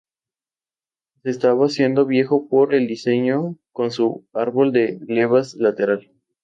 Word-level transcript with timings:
Se 1.21 1.29
estaba 1.29 1.67
haciendo 1.67 2.07
viejo 2.07 2.47
por 2.47 2.73
el 2.73 2.87
diseño 2.87 3.57
con 3.71 3.91
su 3.91 4.25
árbol 4.33 4.71
de 4.71 4.97
levas 5.07 5.53
lateral. 5.53 6.09